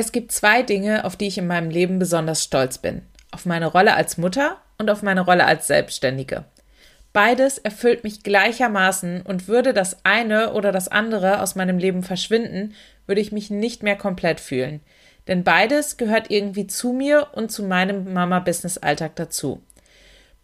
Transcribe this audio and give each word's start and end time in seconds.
Es 0.00 0.12
gibt 0.12 0.30
zwei 0.30 0.62
Dinge, 0.62 1.04
auf 1.04 1.16
die 1.16 1.26
ich 1.26 1.38
in 1.38 1.48
meinem 1.48 1.70
Leben 1.70 1.98
besonders 1.98 2.44
stolz 2.44 2.78
bin. 2.78 3.02
Auf 3.32 3.46
meine 3.46 3.66
Rolle 3.66 3.96
als 3.96 4.16
Mutter 4.16 4.58
und 4.78 4.90
auf 4.90 5.02
meine 5.02 5.22
Rolle 5.22 5.44
als 5.44 5.66
Selbstständige. 5.66 6.44
Beides 7.12 7.58
erfüllt 7.58 8.04
mich 8.04 8.22
gleichermaßen 8.22 9.22
und 9.22 9.48
würde 9.48 9.74
das 9.74 10.04
eine 10.04 10.52
oder 10.52 10.70
das 10.70 10.86
andere 10.86 11.42
aus 11.42 11.56
meinem 11.56 11.78
Leben 11.78 12.04
verschwinden, 12.04 12.74
würde 13.08 13.20
ich 13.20 13.32
mich 13.32 13.50
nicht 13.50 13.82
mehr 13.82 13.96
komplett 13.96 14.38
fühlen. 14.38 14.82
Denn 15.26 15.42
beides 15.42 15.96
gehört 15.96 16.30
irgendwie 16.30 16.68
zu 16.68 16.92
mir 16.92 17.30
und 17.32 17.50
zu 17.50 17.64
meinem 17.64 18.12
Mama-Business-Alltag 18.12 19.16
dazu. 19.16 19.62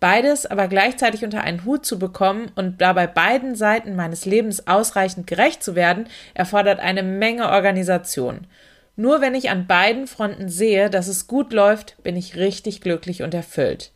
Beides 0.00 0.46
aber 0.46 0.66
gleichzeitig 0.66 1.24
unter 1.24 1.42
einen 1.42 1.64
Hut 1.64 1.86
zu 1.86 2.00
bekommen 2.00 2.50
und 2.56 2.80
dabei 2.80 3.06
beiden 3.06 3.54
Seiten 3.54 3.94
meines 3.94 4.24
Lebens 4.24 4.66
ausreichend 4.66 5.28
gerecht 5.28 5.62
zu 5.62 5.76
werden, 5.76 6.08
erfordert 6.34 6.80
eine 6.80 7.04
Menge 7.04 7.50
Organisation. 7.50 8.48
Nur 8.96 9.20
wenn 9.20 9.34
ich 9.34 9.50
an 9.50 9.66
beiden 9.66 10.06
Fronten 10.06 10.48
sehe, 10.48 10.88
dass 10.88 11.08
es 11.08 11.26
gut 11.26 11.52
läuft, 11.52 12.00
bin 12.02 12.16
ich 12.16 12.36
richtig 12.36 12.80
glücklich 12.80 13.22
und 13.22 13.34
erfüllt. 13.34 13.90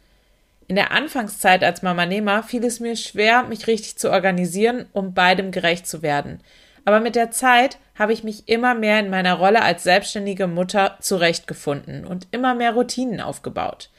In 0.67 0.77
der 0.77 0.91
Anfangszeit 0.93 1.65
als 1.65 1.83
Mama 1.83 2.05
Nehmer 2.05 2.43
fiel 2.43 2.65
es 2.65 2.81
mir 2.81 2.97
schwer, 2.97 3.45
mich 3.45 3.67
richtig 3.67 3.97
zu 3.97 4.11
organisieren, 4.11 4.87
um 4.93 5.15
beidem 5.15 5.51
gerecht 5.51 5.87
zu 5.87 6.03
werden. 6.03 6.41
Aber 6.85 7.01
mit 7.01 7.17
der 7.17 7.31
Zeit 7.31 7.79
habe 7.99 8.13
ich 8.13 8.25
mich 8.25 8.49
immer 8.49 8.75
mehr 8.75 9.01
in 9.01 9.09
meiner 9.09 9.35
Rolle 9.35 9.63
als 9.63 9.83
selbstständige 9.83 10.47
Mutter 10.47 10.97
zurechtgefunden 11.01 12.05
und 12.05 12.27
immer 12.33 12.55
mehr 12.55 12.73
Routinen 12.73 13.21
aufgebaut. 13.21 13.91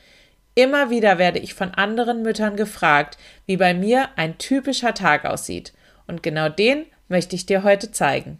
Immer 0.53 0.89
wieder 0.89 1.17
werde 1.17 1.39
ich 1.39 1.53
von 1.53 1.71
anderen 1.73 2.21
Müttern 2.21 2.55
gefragt, 2.55 3.17
wie 3.45 3.57
bei 3.57 3.73
mir 3.73 4.09
ein 4.15 4.37
typischer 4.37 4.93
Tag 4.93 5.25
aussieht. 5.25 5.73
Und 6.05 6.21
genau 6.21 6.49
den 6.49 6.85
möchte 7.07 7.35
ich 7.35 7.45
dir 7.45 7.63
heute 7.63 7.91
zeigen. 7.91 8.39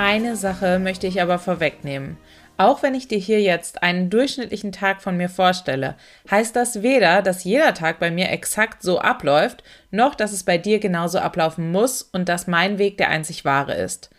Eine 0.00 0.36
Sache 0.36 0.78
möchte 0.78 1.08
ich 1.08 1.20
aber 1.20 1.40
vorwegnehmen. 1.40 2.18
Auch 2.56 2.84
wenn 2.84 2.94
ich 2.94 3.08
dir 3.08 3.18
hier 3.18 3.42
jetzt 3.42 3.82
einen 3.82 4.10
durchschnittlichen 4.10 4.70
Tag 4.70 5.02
von 5.02 5.16
mir 5.16 5.28
vorstelle, 5.28 5.96
heißt 6.30 6.54
das 6.54 6.82
weder, 6.84 7.20
dass 7.20 7.42
jeder 7.42 7.74
Tag 7.74 7.98
bei 7.98 8.12
mir 8.12 8.30
exakt 8.30 8.84
so 8.84 9.00
abläuft, 9.00 9.64
noch 9.90 10.14
dass 10.14 10.30
es 10.30 10.44
bei 10.44 10.56
dir 10.56 10.78
genauso 10.78 11.18
ablaufen 11.18 11.72
muss 11.72 12.02
und 12.02 12.28
dass 12.28 12.46
mein 12.46 12.78
Weg 12.78 12.96
der 12.96 13.08
einzig 13.08 13.44
wahre 13.44 13.74
ist. 13.74 14.10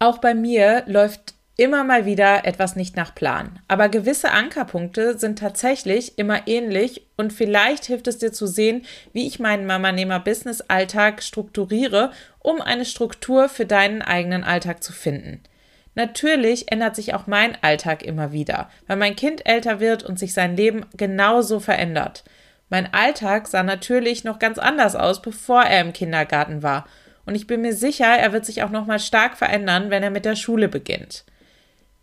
Auch 0.00 0.18
bei 0.18 0.34
mir 0.34 0.84
läuft 0.86 1.32
immer 1.56 1.84
mal 1.84 2.06
wieder 2.06 2.44
etwas 2.44 2.76
nicht 2.76 2.96
nach 2.96 3.14
Plan. 3.14 3.58
Aber 3.68 3.88
gewisse 3.88 4.30
Ankerpunkte 4.30 5.18
sind 5.18 5.38
tatsächlich 5.38 6.18
immer 6.18 6.48
ähnlich 6.48 7.06
und 7.16 7.32
vielleicht 7.32 7.84
hilft 7.84 8.06
es 8.06 8.18
dir 8.18 8.32
zu 8.32 8.46
sehen, 8.46 8.84
wie 9.12 9.26
ich 9.26 9.38
meinen 9.38 9.66
Mama-Nehmer-Business-Alltag 9.66 11.22
strukturiere, 11.22 12.10
um 12.38 12.60
eine 12.60 12.84
Struktur 12.84 13.48
für 13.48 13.66
deinen 13.66 14.02
eigenen 14.02 14.44
Alltag 14.44 14.82
zu 14.82 14.92
finden. 14.92 15.42
Natürlich 15.94 16.72
ändert 16.72 16.96
sich 16.96 17.12
auch 17.12 17.26
mein 17.26 17.56
Alltag 17.62 18.02
immer 18.02 18.32
wieder, 18.32 18.70
weil 18.86 18.96
mein 18.96 19.14
Kind 19.14 19.44
älter 19.44 19.78
wird 19.78 20.02
und 20.02 20.18
sich 20.18 20.32
sein 20.32 20.56
Leben 20.56 20.86
genauso 20.96 21.60
verändert. 21.60 22.24
Mein 22.70 22.94
Alltag 22.94 23.46
sah 23.48 23.62
natürlich 23.62 24.24
noch 24.24 24.38
ganz 24.38 24.58
anders 24.58 24.96
aus, 24.96 25.20
bevor 25.20 25.62
er 25.62 25.82
im 25.82 25.92
Kindergarten 25.92 26.62
war. 26.62 26.86
Und 27.26 27.34
ich 27.34 27.46
bin 27.46 27.60
mir 27.60 27.74
sicher, 27.74 28.06
er 28.06 28.32
wird 28.32 28.46
sich 28.46 28.62
auch 28.62 28.70
noch 28.70 28.86
mal 28.86 28.98
stark 28.98 29.36
verändern, 29.36 29.90
wenn 29.90 30.02
er 30.02 30.10
mit 30.10 30.24
der 30.24 30.36
Schule 30.36 30.68
beginnt. 30.68 31.24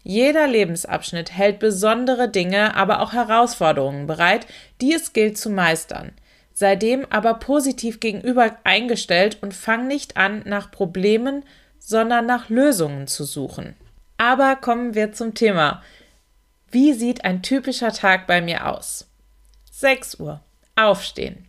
Jeder 0.04 0.48
Lebensabschnitt 0.48 1.32
hält 1.36 1.60
besondere 1.60 2.30
Dinge, 2.30 2.76
aber 2.76 3.02
auch 3.02 3.14
Herausforderungen 3.14 4.08
bereit, 4.08 4.48
die 4.82 4.94
es 4.94 5.14
gilt 5.14 5.38
zu 5.38 5.50
meistern. 5.50 6.12
Sei 6.54 6.76
dem 6.76 7.06
aber 7.10 7.36
positiv 7.36 8.00
gegenüber 8.00 8.58
eingestellt 8.64 9.38
und 9.42 9.54
fang 9.54 9.88
nicht 9.88 10.18
an, 10.18 10.42
nach 10.46 10.72
Problemen, 10.72 11.44
sondern 11.80 12.26
nach 12.26 12.50
Lösungen 12.50 13.08
zu 13.08 13.24
suchen. 13.24 13.76
Aber 14.18 14.56
kommen 14.56 14.96
wir 14.96 15.14
zum 15.14 15.34
Thema. 15.34 15.82
Wie 16.72 16.94
sieht 16.94 17.24
ein 17.24 17.42
typischer 17.42 17.92
Tag 17.94 18.28
bei 18.28 18.42
mir 18.42 18.68
aus? 18.68 19.08
6 19.72 20.20
Uhr. 20.20 20.42
Aufstehen. 20.76 21.46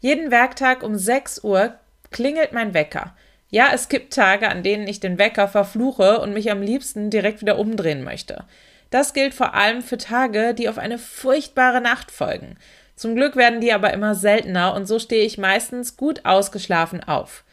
Jeden 0.00 0.30
Werktag 0.30 0.82
um 0.82 0.96
6 0.96 1.42
Uhr 1.44 1.74
klingelt 2.10 2.52
mein 2.52 2.74
Wecker. 2.74 3.16
Ja, 3.54 3.68
es 3.72 3.88
gibt 3.88 4.12
Tage, 4.12 4.48
an 4.48 4.64
denen 4.64 4.88
ich 4.88 4.98
den 4.98 5.16
Wecker 5.16 5.46
verfluche 5.46 6.18
und 6.18 6.34
mich 6.34 6.50
am 6.50 6.60
liebsten 6.60 7.08
direkt 7.08 7.40
wieder 7.40 7.56
umdrehen 7.56 8.02
möchte. 8.02 8.42
Das 8.90 9.12
gilt 9.12 9.32
vor 9.32 9.54
allem 9.54 9.80
für 9.80 9.96
Tage, 9.96 10.54
die 10.54 10.68
auf 10.68 10.76
eine 10.76 10.98
furchtbare 10.98 11.80
Nacht 11.80 12.10
folgen. 12.10 12.56
Zum 12.96 13.14
Glück 13.14 13.36
werden 13.36 13.60
die 13.60 13.72
aber 13.72 13.92
immer 13.92 14.16
seltener 14.16 14.74
und 14.74 14.86
so 14.86 14.98
stehe 14.98 15.24
ich 15.24 15.38
meistens 15.38 15.96
gut 15.96 16.24
ausgeschlafen 16.24 17.04
auf. 17.04 17.44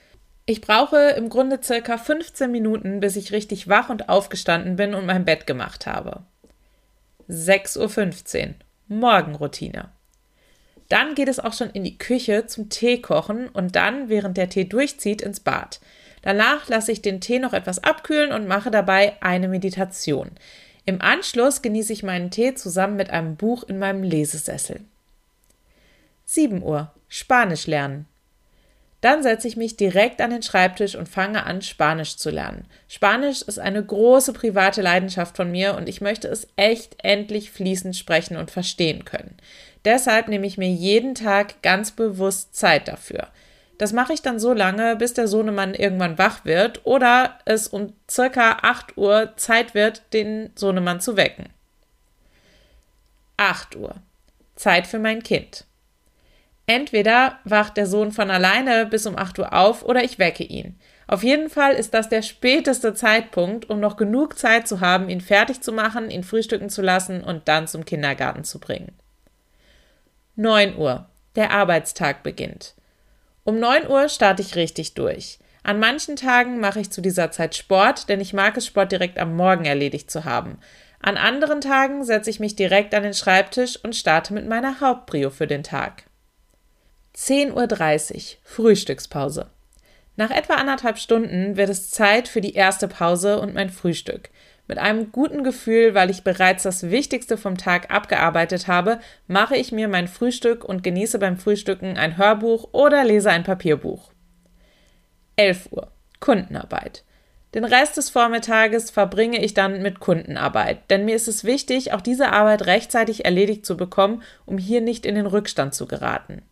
Ich 0.47 0.61
brauche 0.61 0.97
im 1.09 1.29
Grunde 1.29 1.59
circa 1.61 1.99
15 1.99 2.49
Minuten, 2.49 2.99
bis 2.99 3.15
ich 3.15 3.31
richtig 3.31 3.67
wach 3.67 3.89
und 3.89 4.09
aufgestanden 4.09 4.77
bin 4.77 4.95
und 4.95 5.05
mein 5.05 5.23
Bett 5.23 5.45
gemacht 5.45 5.85
habe. 5.85 6.23
6.15 7.29 8.47
Uhr. 8.47 8.53
Morgenroutine. 8.87 9.91
Dann 10.91 11.15
geht 11.15 11.29
es 11.29 11.39
auch 11.39 11.53
schon 11.53 11.69
in 11.69 11.85
die 11.85 11.97
Küche 11.97 12.47
zum 12.47 12.67
Tee 12.67 12.99
kochen 12.99 13.47
und 13.47 13.77
dann, 13.77 14.09
während 14.09 14.35
der 14.35 14.49
Tee 14.49 14.65
durchzieht, 14.65 15.21
ins 15.21 15.39
Bad. 15.39 15.79
Danach 16.21 16.67
lasse 16.67 16.91
ich 16.91 17.01
den 17.01 17.21
Tee 17.21 17.39
noch 17.39 17.53
etwas 17.53 17.81
abkühlen 17.81 18.33
und 18.33 18.45
mache 18.45 18.71
dabei 18.71 19.13
eine 19.21 19.47
Meditation. 19.47 20.31
Im 20.85 21.01
Anschluss 21.01 21.61
genieße 21.61 21.93
ich 21.93 22.03
meinen 22.03 22.29
Tee 22.29 22.55
zusammen 22.55 22.97
mit 22.97 23.09
einem 23.09 23.37
Buch 23.37 23.63
in 23.63 23.79
meinem 23.79 24.03
Lesesessel. 24.03 24.81
7 26.25 26.61
Uhr. 26.61 26.91
Spanisch 27.07 27.67
lernen. 27.67 28.05
Dann 28.99 29.23
setze 29.23 29.47
ich 29.47 29.57
mich 29.57 29.77
direkt 29.77 30.21
an 30.21 30.29
den 30.29 30.43
Schreibtisch 30.43 30.95
und 30.95 31.09
fange 31.09 31.45
an, 31.45 31.63
Spanisch 31.63 32.17
zu 32.17 32.29
lernen. 32.29 32.65
Spanisch 32.87 33.41
ist 33.41 33.59
eine 33.59 33.83
große 33.83 34.31
private 34.31 34.81
Leidenschaft 34.81 35.35
von 35.37 35.49
mir 35.49 35.75
und 35.75 35.89
ich 35.89 36.01
möchte 36.01 36.27
es 36.27 36.47
echt 36.55 36.97
endlich 37.01 37.49
fließend 37.49 37.95
sprechen 37.95 38.37
und 38.37 38.51
verstehen 38.51 39.03
können. 39.03 39.37
Deshalb 39.85 40.27
nehme 40.27 40.45
ich 40.45 40.57
mir 40.57 40.69
jeden 40.69 41.15
Tag 41.15 41.61
ganz 41.61 41.91
bewusst 41.91 42.55
Zeit 42.55 42.87
dafür. 42.87 43.27
Das 43.77 43.93
mache 43.93 44.13
ich 44.13 44.21
dann 44.21 44.39
so 44.39 44.53
lange, 44.53 44.95
bis 44.95 45.15
der 45.15 45.27
Sohnemann 45.27 45.73
irgendwann 45.73 46.19
wach 46.19 46.45
wird 46.45 46.81
oder 46.83 47.39
es 47.45 47.67
um 47.67 47.93
circa 48.09 48.59
8 48.61 48.95
Uhr 48.95 49.33
Zeit 49.37 49.73
wird, 49.73 50.03
den 50.13 50.51
Sohnemann 50.55 51.01
zu 51.01 51.17
wecken. 51.17 51.49
8 53.37 53.75
Uhr. 53.75 53.95
Zeit 54.55 54.85
für 54.85 54.99
mein 54.99 55.23
Kind. 55.23 55.65
Entweder 56.67 57.39
wacht 57.43 57.75
der 57.75 57.87
Sohn 57.87 58.11
von 58.11 58.29
alleine 58.29 58.85
bis 58.85 59.07
um 59.07 59.17
8 59.17 59.39
Uhr 59.39 59.51
auf 59.51 59.83
oder 59.83 60.03
ich 60.03 60.19
wecke 60.19 60.43
ihn. 60.43 60.79
Auf 61.07 61.23
jeden 61.23 61.49
Fall 61.49 61.73
ist 61.73 61.95
das 61.95 62.07
der 62.07 62.21
späteste 62.21 62.93
Zeitpunkt, 62.93 63.69
um 63.69 63.79
noch 63.79 63.97
genug 63.97 64.37
Zeit 64.37 64.67
zu 64.67 64.79
haben, 64.79 65.09
ihn 65.09 65.21
fertig 65.21 65.61
zu 65.61 65.73
machen, 65.73 66.11
ihn 66.11 66.23
frühstücken 66.23 66.69
zu 66.69 66.83
lassen 66.83 67.23
und 67.23 67.47
dann 67.47 67.67
zum 67.67 67.83
Kindergarten 67.83 68.43
zu 68.43 68.59
bringen. 68.59 68.93
9 70.35 70.77
Uhr. 70.77 71.09
Der 71.35 71.51
Arbeitstag 71.51 72.23
beginnt. 72.23 72.75
Um 73.43 73.59
9 73.59 73.89
Uhr 73.89 74.07
starte 74.07 74.41
ich 74.41 74.55
richtig 74.55 74.93
durch. 74.93 75.39
An 75.63 75.79
manchen 75.79 76.15
Tagen 76.15 76.59
mache 76.59 76.79
ich 76.79 76.89
zu 76.89 77.01
dieser 77.01 77.31
Zeit 77.31 77.55
Sport, 77.55 78.07
denn 78.07 78.21
ich 78.21 78.33
mag 78.33 78.55
es, 78.55 78.65
Sport 78.65 78.91
direkt 78.91 79.19
am 79.19 79.35
Morgen 79.35 79.65
erledigt 79.65 80.09
zu 80.09 80.23
haben. 80.23 80.57
An 81.01 81.17
anderen 81.17 81.59
Tagen 81.59 82.05
setze 82.05 82.29
ich 82.29 82.39
mich 82.39 82.55
direkt 82.55 82.93
an 82.93 83.03
den 83.03 83.13
Schreibtisch 83.13 83.77
und 83.83 83.95
starte 83.95 84.33
mit 84.33 84.47
meiner 84.47 84.79
Hauptprio 84.79 85.31
für 85.31 85.47
den 85.47 85.63
Tag. 85.63 86.03
10.30 87.15 88.15
Uhr 88.15 88.37
Frühstückspause. 88.43 89.49
Nach 90.15 90.31
etwa 90.31 90.53
anderthalb 90.53 90.97
Stunden 90.97 91.57
wird 91.57 91.69
es 91.69 91.89
Zeit 91.89 92.27
für 92.27 92.41
die 92.41 92.53
erste 92.53 92.87
Pause 92.87 93.39
und 93.39 93.53
mein 93.53 93.69
Frühstück. 93.69 94.29
Mit 94.71 94.79
einem 94.79 95.11
guten 95.11 95.43
Gefühl, 95.43 95.95
weil 95.95 96.09
ich 96.09 96.23
bereits 96.23 96.63
das 96.63 96.89
Wichtigste 96.91 97.35
vom 97.35 97.57
Tag 97.57 97.93
abgearbeitet 97.93 98.69
habe, 98.69 99.01
mache 99.27 99.57
ich 99.57 99.73
mir 99.73 99.89
mein 99.89 100.07
Frühstück 100.07 100.63
und 100.63 100.81
genieße 100.81 101.19
beim 101.19 101.35
Frühstücken 101.35 101.97
ein 101.97 102.15
Hörbuch 102.15 102.69
oder 102.71 103.03
lese 103.03 103.31
ein 103.31 103.43
Papierbuch. 103.43 104.13
11 105.35 105.73
Uhr. 105.73 105.91
Kundenarbeit. 106.21 107.03
Den 107.53 107.65
Rest 107.65 107.97
des 107.97 108.09
Vormittages 108.09 108.91
verbringe 108.91 109.43
ich 109.43 109.53
dann 109.53 109.81
mit 109.81 109.99
Kundenarbeit, 109.99 110.89
denn 110.89 111.03
mir 111.03 111.17
ist 111.17 111.27
es 111.27 111.43
wichtig, 111.43 111.91
auch 111.91 111.99
diese 111.99 112.31
Arbeit 112.31 112.65
rechtzeitig 112.65 113.25
erledigt 113.25 113.65
zu 113.65 113.75
bekommen, 113.75 114.23
um 114.45 114.57
hier 114.57 114.79
nicht 114.79 115.05
in 115.05 115.15
den 115.15 115.25
Rückstand 115.25 115.75
zu 115.75 115.85
geraten. 115.85 116.43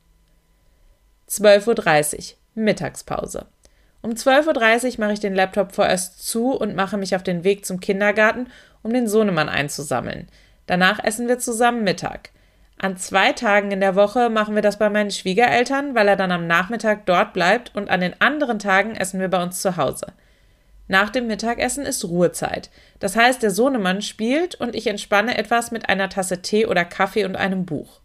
12.30 1.30 2.18
Uhr, 2.18 2.38
Mittagspause. 2.56 3.46
Um 4.02 4.12
12.30 4.12 4.94
Uhr 4.94 5.00
mache 5.00 5.14
ich 5.14 5.20
den 5.20 5.36
Laptop 5.36 5.74
vorerst 5.74 6.26
zu 6.26 6.54
und 6.54 6.76
mache 6.76 6.98
mich 6.98 7.16
auf 7.16 7.24
den 7.24 7.44
Weg 7.44 7.66
zum 7.66 7.80
Kindergarten, 7.80 8.48
um 8.82 8.94
den 8.94 9.08
Sohnemann 9.08 9.50
einzusammeln. 9.50 10.28
Danach 10.68 11.04
essen 11.04 11.28
wir 11.28 11.40
zusammen 11.40 11.84
Mittag. 11.84 12.30
An 12.78 12.96
zwei 12.96 13.34
Tagen 13.34 13.72
in 13.72 13.82
der 13.82 13.96
Woche 13.96 14.30
machen 14.30 14.56
wir 14.56 14.62
das 14.62 14.80
bei 14.80 14.90
meinen 14.90 15.12
Schwiegereltern, 15.12 15.96
weil 15.96 16.08
er 16.08 16.16
dann 16.16 16.32
am 16.32 16.48
Nachmittag 16.48 17.06
dort 17.06 17.34
bleibt 17.34 17.76
und 17.76 17.90
an 17.90 18.00
den 18.00 18.20
anderen 18.22 18.58
Tagen 18.58 18.96
essen 18.96 19.20
wir 19.20 19.28
bei 19.28 19.44
uns 19.44 19.62
zu 19.62 19.76
Hause. 19.76 20.14
Nach 20.88 21.10
dem 21.10 21.28
Mittagessen 21.28 21.86
ist 21.86 22.06
Ruhezeit. 22.06 22.70
Das 23.00 23.18
heißt, 23.18 23.44
der 23.44 23.52
Sohnemann 23.52 24.02
spielt 24.02 24.56
und 24.56 24.76
ich 24.76 24.88
entspanne 24.88 25.38
etwas 25.38 25.72
mit 25.72 25.90
einer 25.90 26.08
Tasse 26.08 26.42
Tee 26.42 26.66
oder 26.66 26.86
Kaffee 26.86 27.26
und 27.26 27.36
einem 27.36 27.66
Buch. 27.66 28.00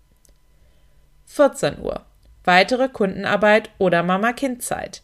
14 1.27 1.81
Uhr. 1.81 2.05
Weitere 2.43 2.89
Kundenarbeit 2.89 3.71
oder 3.79 4.03
Mama-Kind-Zeit. 4.03 5.03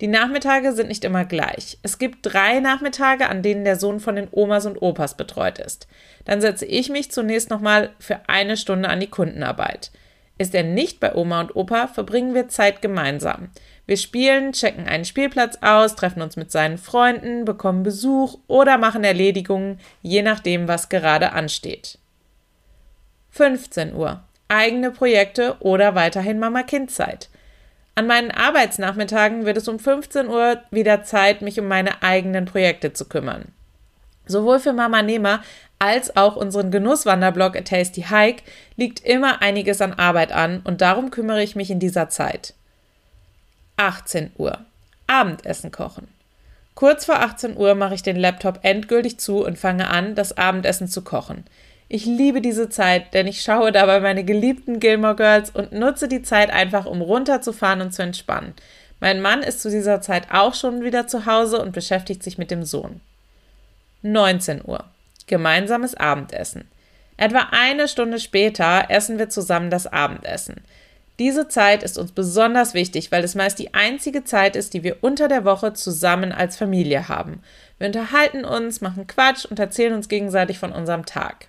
Die 0.00 0.06
Nachmittage 0.06 0.72
sind 0.72 0.88
nicht 0.88 1.04
immer 1.04 1.24
gleich. 1.24 1.78
Es 1.82 1.98
gibt 1.98 2.18
drei 2.22 2.60
Nachmittage, 2.60 3.28
an 3.28 3.42
denen 3.42 3.64
der 3.64 3.76
Sohn 3.76 3.98
von 3.98 4.14
den 4.14 4.28
Omas 4.30 4.64
und 4.64 4.80
Opas 4.80 5.16
betreut 5.16 5.58
ist. 5.58 5.88
Dann 6.24 6.40
setze 6.40 6.66
ich 6.66 6.88
mich 6.88 7.10
zunächst 7.10 7.50
nochmal 7.50 7.90
für 7.98 8.20
eine 8.28 8.56
Stunde 8.56 8.88
an 8.88 9.00
die 9.00 9.10
Kundenarbeit. 9.10 9.90
Ist 10.38 10.54
er 10.54 10.62
nicht 10.62 11.00
bei 11.00 11.16
Oma 11.16 11.40
und 11.40 11.56
Opa, 11.56 11.88
verbringen 11.88 12.32
wir 12.32 12.48
Zeit 12.48 12.80
gemeinsam. 12.80 13.50
Wir 13.86 13.96
spielen, 13.96 14.52
checken 14.52 14.86
einen 14.86 15.04
Spielplatz 15.04 15.58
aus, 15.62 15.96
treffen 15.96 16.22
uns 16.22 16.36
mit 16.36 16.52
seinen 16.52 16.78
Freunden, 16.78 17.44
bekommen 17.44 17.82
Besuch 17.82 18.38
oder 18.46 18.78
machen 18.78 19.02
Erledigungen, 19.02 19.80
je 20.00 20.22
nachdem, 20.22 20.68
was 20.68 20.88
gerade 20.88 21.32
ansteht. 21.32 21.98
15 23.30 23.94
Uhr. 23.94 24.22
Eigene 24.46 24.92
Projekte 24.92 25.56
oder 25.58 25.96
weiterhin 25.96 26.38
Mama-Kind-Zeit. 26.38 27.28
An 27.98 28.06
meinen 28.06 28.30
Arbeitsnachmittagen 28.30 29.44
wird 29.44 29.56
es 29.56 29.66
um 29.66 29.80
15 29.80 30.28
Uhr 30.28 30.62
wieder 30.70 31.02
Zeit, 31.02 31.42
mich 31.42 31.58
um 31.58 31.66
meine 31.66 32.00
eigenen 32.00 32.44
Projekte 32.44 32.92
zu 32.92 33.06
kümmern. 33.06 33.46
Sowohl 34.24 34.60
für 34.60 34.72
Mama 34.72 35.02
Nehmer 35.02 35.42
als 35.80 36.16
auch 36.16 36.36
unseren 36.36 36.70
Genusswanderblog 36.70 37.56
A 37.56 37.62
Tasty 37.62 38.02
Hike 38.02 38.44
liegt 38.76 39.04
immer 39.04 39.42
einiges 39.42 39.80
an 39.80 39.94
Arbeit 39.94 40.30
an 40.30 40.60
und 40.62 40.80
darum 40.80 41.10
kümmere 41.10 41.42
ich 41.42 41.56
mich 41.56 41.72
in 41.72 41.80
dieser 41.80 42.08
Zeit. 42.08 42.54
18 43.78 44.30
Uhr. 44.38 44.60
Abendessen 45.08 45.72
kochen. 45.72 46.06
Kurz 46.76 47.04
vor 47.04 47.16
18 47.16 47.56
Uhr 47.56 47.74
mache 47.74 47.94
ich 47.94 48.04
den 48.04 48.14
Laptop 48.14 48.60
endgültig 48.62 49.18
zu 49.18 49.44
und 49.44 49.58
fange 49.58 49.88
an, 49.88 50.14
das 50.14 50.38
Abendessen 50.38 50.86
zu 50.86 51.02
kochen. 51.02 51.42
Ich 51.90 52.04
liebe 52.04 52.42
diese 52.42 52.68
Zeit, 52.68 53.14
denn 53.14 53.26
ich 53.26 53.40
schaue 53.40 53.72
dabei 53.72 54.00
meine 54.00 54.22
geliebten 54.22 54.78
Gilmore 54.78 55.16
Girls 55.16 55.50
und 55.50 55.72
nutze 55.72 56.06
die 56.06 56.20
Zeit 56.20 56.50
einfach, 56.50 56.84
um 56.84 57.00
runterzufahren 57.00 57.80
und 57.80 57.94
zu 57.94 58.02
entspannen. 58.02 58.52
Mein 59.00 59.22
Mann 59.22 59.42
ist 59.42 59.62
zu 59.62 59.70
dieser 59.70 60.02
Zeit 60.02 60.26
auch 60.30 60.54
schon 60.54 60.82
wieder 60.82 61.06
zu 61.06 61.24
Hause 61.24 61.62
und 61.62 61.72
beschäftigt 61.72 62.22
sich 62.22 62.36
mit 62.36 62.50
dem 62.50 62.64
Sohn. 62.64 63.00
19 64.02 64.62
Uhr. 64.66 64.84
Gemeinsames 65.26 65.94
Abendessen. 65.94 66.68
Etwa 67.16 67.48
eine 67.52 67.88
Stunde 67.88 68.20
später 68.20 68.86
essen 68.90 69.18
wir 69.18 69.30
zusammen 69.30 69.70
das 69.70 69.86
Abendessen. 69.86 70.56
Diese 71.18 71.48
Zeit 71.48 71.82
ist 71.82 71.98
uns 71.98 72.12
besonders 72.12 72.74
wichtig, 72.74 73.10
weil 73.10 73.24
es 73.24 73.34
meist 73.34 73.58
die 73.58 73.74
einzige 73.74 74.24
Zeit 74.24 74.56
ist, 74.56 74.72
die 74.74 74.84
wir 74.84 74.98
unter 75.00 75.26
der 75.26 75.44
Woche 75.44 75.72
zusammen 75.72 76.32
als 76.32 76.56
Familie 76.56 77.08
haben. 77.08 77.42
Wir 77.78 77.88
unterhalten 77.88 78.44
uns, 78.44 78.80
machen 78.80 79.06
Quatsch 79.06 79.44
und 79.44 79.58
erzählen 79.58 79.94
uns 79.94 80.08
gegenseitig 80.08 80.58
von 80.58 80.70
unserem 80.70 81.06
Tag. 81.06 81.48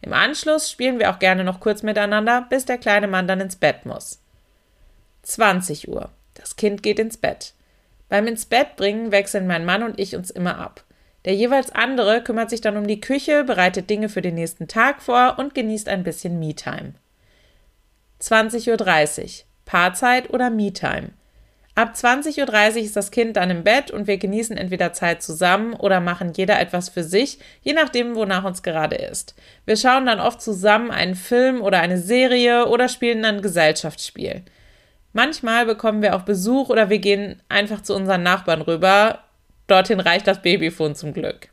Im 0.00 0.12
Anschluss 0.12 0.70
spielen 0.70 0.98
wir 0.98 1.10
auch 1.10 1.18
gerne 1.18 1.44
noch 1.44 1.60
kurz 1.60 1.82
miteinander, 1.82 2.46
bis 2.48 2.64
der 2.64 2.78
kleine 2.78 3.08
Mann 3.08 3.26
dann 3.26 3.40
ins 3.40 3.56
Bett 3.56 3.84
muss. 3.84 4.20
20 5.22 5.88
Uhr. 5.88 6.10
Das 6.34 6.56
Kind 6.56 6.82
geht 6.82 6.98
ins 6.98 7.16
Bett. 7.16 7.52
Beim 8.08 8.26
ins 8.26 8.46
Bett 8.46 8.76
bringen 8.76 9.12
wechseln 9.12 9.46
mein 9.46 9.64
Mann 9.64 9.82
und 9.82 9.98
ich 9.98 10.16
uns 10.16 10.30
immer 10.30 10.58
ab. 10.58 10.84
Der 11.24 11.34
jeweils 11.34 11.70
andere 11.72 12.22
kümmert 12.22 12.48
sich 12.48 12.60
dann 12.60 12.76
um 12.76 12.86
die 12.86 13.00
Küche, 13.00 13.44
bereitet 13.44 13.90
Dinge 13.90 14.08
für 14.08 14.22
den 14.22 14.36
nächsten 14.36 14.68
Tag 14.68 15.02
vor 15.02 15.34
und 15.38 15.54
genießt 15.54 15.88
ein 15.88 16.04
bisschen 16.04 16.38
Me-Time. 16.38 16.94
20.30 18.22 19.22
Uhr. 19.40 19.44
Paarzeit 19.64 20.30
oder 20.30 20.48
Me-Time. 20.48 21.10
Ab 21.78 21.92
20.30 21.94 22.40
Uhr 22.40 22.76
ist 22.82 22.96
das 22.96 23.12
Kind 23.12 23.36
dann 23.36 23.50
im 23.50 23.62
Bett 23.62 23.92
und 23.92 24.08
wir 24.08 24.18
genießen 24.18 24.56
entweder 24.56 24.92
Zeit 24.92 25.22
zusammen 25.22 25.74
oder 25.74 26.00
machen 26.00 26.32
jeder 26.36 26.58
etwas 26.58 26.88
für 26.88 27.04
sich, 27.04 27.38
je 27.62 27.72
nachdem, 27.72 28.16
wonach 28.16 28.42
uns 28.42 28.64
gerade 28.64 28.96
ist. 28.96 29.36
Wir 29.64 29.76
schauen 29.76 30.04
dann 30.06 30.18
oft 30.18 30.42
zusammen 30.42 30.90
einen 30.90 31.14
Film 31.14 31.60
oder 31.60 31.78
eine 31.78 31.96
Serie 31.98 32.66
oder 32.66 32.88
spielen 32.88 33.22
dann 33.22 33.42
Gesellschaftsspiel. 33.42 34.42
Manchmal 35.12 35.66
bekommen 35.66 36.02
wir 36.02 36.16
auch 36.16 36.22
Besuch 36.22 36.68
oder 36.68 36.90
wir 36.90 36.98
gehen 36.98 37.40
einfach 37.48 37.80
zu 37.80 37.94
unseren 37.94 38.24
Nachbarn 38.24 38.62
rüber. 38.62 39.20
Dorthin 39.68 40.00
reicht 40.00 40.26
das 40.26 40.42
Babyfon 40.42 40.96
zum 40.96 41.12
Glück. 41.12 41.50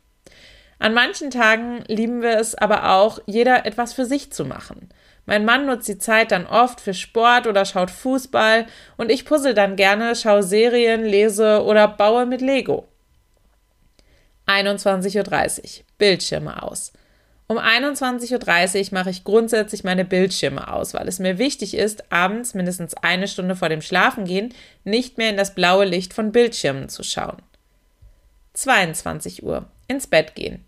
An 0.80 0.92
manchen 0.92 1.30
Tagen 1.30 1.84
lieben 1.86 2.20
wir 2.20 2.36
es 2.36 2.56
aber 2.56 2.90
auch, 2.90 3.20
jeder 3.26 3.64
etwas 3.64 3.92
für 3.92 4.04
sich 4.04 4.32
zu 4.32 4.44
machen. 4.44 4.88
Mein 5.26 5.44
Mann 5.44 5.66
nutzt 5.66 5.88
die 5.88 5.98
Zeit 5.98 6.30
dann 6.30 6.46
oft 6.46 6.80
für 6.80 6.94
Sport 6.94 7.46
oder 7.46 7.64
schaut 7.64 7.90
Fußball 7.90 8.66
und 8.96 9.10
ich 9.10 9.24
puzzle 9.24 9.54
dann 9.54 9.76
gerne, 9.76 10.14
schaue 10.14 10.44
Serien, 10.44 11.04
lese 11.04 11.62
oder 11.64 11.88
baue 11.88 12.26
mit 12.26 12.40
Lego. 12.40 12.86
21.30 14.46 15.80
Uhr. 15.80 15.84
Bildschirme 15.98 16.62
aus. 16.62 16.92
Um 17.48 17.58
21.30 17.58 18.32
Uhr 18.88 18.94
mache 18.94 19.10
ich 19.10 19.24
grundsätzlich 19.24 19.84
meine 19.84 20.04
Bildschirme 20.04 20.72
aus, 20.72 20.94
weil 20.94 21.06
es 21.06 21.18
mir 21.18 21.38
wichtig 21.38 21.74
ist, 21.74 22.10
abends 22.12 22.54
mindestens 22.54 22.94
eine 22.94 23.28
Stunde 23.28 23.54
vor 23.54 23.68
dem 23.68 23.82
Schlafengehen 23.82 24.52
nicht 24.84 25.18
mehr 25.18 25.30
in 25.30 25.36
das 25.36 25.54
blaue 25.54 25.84
Licht 25.84 26.12
von 26.12 26.32
Bildschirmen 26.32 26.88
zu 26.88 27.02
schauen. 27.02 27.36
22 28.54 29.42
Uhr. 29.42 29.66
Ins 29.88 30.06
Bett 30.08 30.34
gehen. 30.34 30.64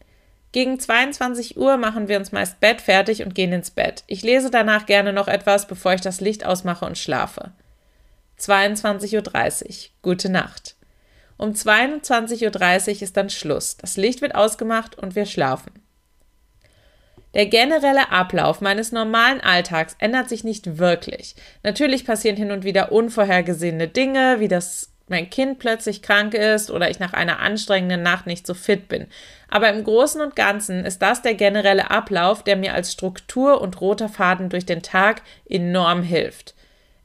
Gegen 0.53 0.81
22 0.81 1.59
Uhr 1.59 1.77
machen 1.77 2.09
wir 2.09 2.19
uns 2.19 2.33
meist 2.33 2.61
Bett 2.61 2.81
fertig 2.81 3.23
und 3.23 3.35
gehen 3.35 3.53
ins 3.53 3.71
Bett. 3.71 4.05
Ich 4.07 4.23
lese 4.23 4.51
danach 4.51 4.87
gerne 4.87 5.13
noch 5.13 5.29
etwas, 5.29 5.67
bevor 5.67 5.93
ich 5.93 6.01
das 6.01 6.21
Licht 6.21 6.47
ausmache 6.47 6.87
und 6.87 6.97
schlafe. 6.97 7.53
22.30 8.41 9.67
Uhr. 9.67 9.75
Gute 10.03 10.31
Nacht. 10.31 10.77
Um 11.37 11.51
22.30 11.51 12.97
Uhr 12.97 13.03
ist 13.03 13.17
dann 13.17 13.31
Schluss. 13.31 13.77
Das 13.77 13.97
Licht 13.97 14.23
wird 14.23 14.35
ausgemacht 14.35 14.97
und 14.97 15.15
wir 15.15 15.27
schlafen. 15.27 15.83
Der 17.35 17.47
generelle 17.47 18.11
Ablauf 18.11 18.61
meines 18.61 18.91
normalen 18.91 19.41
Alltags 19.41 19.97
ändert 19.99 20.31
sich 20.31 20.45
nicht 20.45 20.79
wirklich. 20.79 21.37
Natürlich 21.63 22.07
passieren 22.07 22.37
hin 22.37 22.51
und 22.51 22.65
wieder 22.65 22.91
unvorhergesehene 22.91 23.87
Dinge, 23.87 24.41
wie 24.41 24.49
das 24.49 24.93
mein 25.11 25.31
Kind 25.31 25.59
plötzlich 25.59 26.03
krank 26.03 26.35
ist 26.35 26.71
oder 26.71 26.91
ich 26.91 26.99
nach 26.99 27.13
einer 27.13 27.41
anstrengenden 27.41 28.03
Nacht 28.03 28.27
nicht 28.27 28.47
so 28.47 28.55
fit 28.55 28.89
bin. 28.89 29.07
Aber 29.49 29.69
im 29.71 29.85
Großen 29.85 30.21
und 30.21 30.37
Ganzen 30.37 30.85
ist 30.85 31.01
das 31.01 31.23
der 31.23 31.35
generelle 31.35 31.91
Ablauf, 31.91 32.43
der 32.43 32.57
mir 32.57 32.75
als 32.75 32.93
Struktur 32.93 33.61
und 33.61 33.81
roter 33.81 34.09
Faden 34.09 34.49
durch 34.49 34.67
den 34.67 34.83
Tag 34.83 35.23
enorm 35.49 36.03
hilft. 36.03 36.55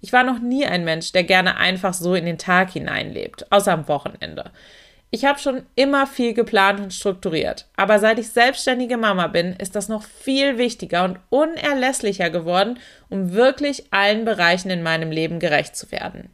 Ich 0.02 0.12
war 0.12 0.24
noch 0.24 0.40
nie 0.40 0.66
ein 0.66 0.84
Mensch, 0.84 1.14
der 1.14 1.24
gerne 1.24 1.56
einfach 1.56 1.94
so 1.94 2.14
in 2.14 2.26
den 2.26 2.38
Tag 2.38 2.72
hineinlebt, 2.72 3.50
außer 3.52 3.72
am 3.72 3.88
Wochenende. 3.88 4.52
Ich 5.16 5.26
habe 5.26 5.38
schon 5.38 5.62
immer 5.76 6.08
viel 6.08 6.34
geplant 6.34 6.80
und 6.80 6.92
strukturiert, 6.92 7.68
aber 7.78 8.00
seit 8.00 8.18
ich 8.18 8.30
selbstständige 8.30 8.98
Mama 8.98 9.28
bin, 9.28 9.54
ist 9.54 9.76
das 9.76 9.88
noch 9.88 10.02
viel 10.02 10.58
wichtiger 10.58 11.04
und 11.04 11.20
unerlässlicher 11.30 12.32
geworden, 12.32 12.80
um 13.10 13.32
wirklich 13.32 13.94
allen 13.94 14.26
Bereichen 14.26 14.72
in 14.72 14.82
meinem 14.82 15.12
Leben 15.12 15.40
gerecht 15.40 15.76
zu 15.76 15.92
werden. 15.92 16.32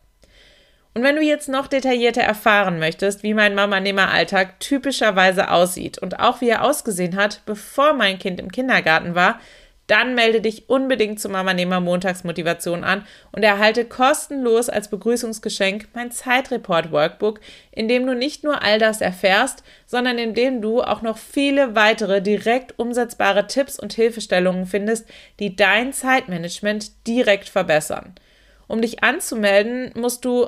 Und 0.95 1.03
wenn 1.03 1.15
du 1.15 1.21
jetzt 1.21 1.47
noch 1.47 1.67
detaillierter 1.67 2.23
erfahren 2.23 2.79
möchtest, 2.79 3.21
wie 3.21 3.35
mein 3.35 3.53
Mama-Nehmer-Alltag 3.53 4.59
typischerweise 4.61 5.51
aussieht 5.51 5.99
und 5.99 6.19
auch 6.19 6.41
wie 6.41 6.49
er 6.49 6.63
ausgesehen 6.63 7.17
hat, 7.17 7.41
bevor 7.45 7.93
mein 7.93 8.17
Kind 8.17 8.39
im 8.39 8.51
Kindergarten 8.51 9.13
war, 9.13 9.39
dann 9.87 10.15
melde 10.15 10.39
dich 10.39 10.69
unbedingt 10.69 11.19
zum 11.19 11.33
Mama 11.33 11.53
Nehmer 11.53 11.81
Montagsmotivation 11.81 12.83
an 12.83 13.05
und 13.31 13.43
erhalte 13.43 13.83
kostenlos 13.83 14.69
als 14.69 14.89
Begrüßungsgeschenk 14.89 15.89
mein 15.93 16.11
Zeitreport 16.11 16.91
Workbook, 16.91 17.41
in 17.71 17.87
dem 17.87 18.05
du 18.07 18.15
nicht 18.15 18.43
nur 18.43 18.61
all 18.61 18.79
das 18.79 19.01
erfährst, 19.01 19.63
sondern 19.85 20.17
in 20.17 20.33
dem 20.33 20.61
du 20.61 20.81
auch 20.81 21.01
noch 21.01 21.17
viele 21.17 21.75
weitere 21.75 22.21
direkt 22.21 22.79
umsetzbare 22.79 23.47
Tipps 23.47 23.77
und 23.77 23.93
Hilfestellungen 23.93 24.65
findest, 24.65 25.05
die 25.39 25.55
dein 25.55 25.91
Zeitmanagement 25.91 27.05
direkt 27.05 27.49
verbessern. 27.49 28.15
Um 28.67 28.81
dich 28.81 29.03
anzumelden, 29.03 29.91
musst 29.95 30.23
du 30.23 30.47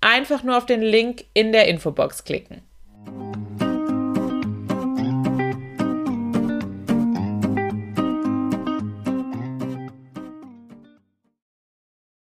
einfach 0.00 0.44
nur 0.44 0.56
auf 0.56 0.66
den 0.66 0.82
Link 0.82 1.24
in 1.34 1.52
der 1.52 1.66
Infobox 1.66 2.24
klicken. 2.24 2.62